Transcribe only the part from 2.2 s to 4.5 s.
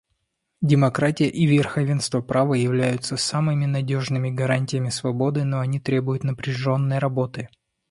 права являются самыми надежными